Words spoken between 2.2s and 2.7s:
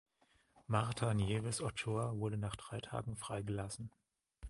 nach